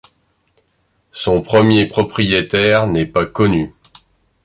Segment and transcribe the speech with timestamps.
[1.11, 3.75] Son premier propriétaire n'est pas connu.